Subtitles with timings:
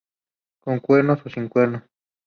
[0.63, 1.83] Con cuernos o sin cuernos.